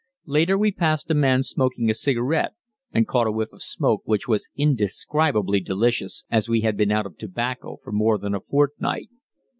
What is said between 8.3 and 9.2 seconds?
a fortnight.